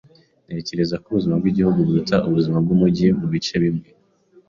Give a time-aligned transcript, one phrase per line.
[0.47, 3.87] Ntekereza ko ubuzima bwigihugu buruta ubuzima bwumujyi mubice bimwe.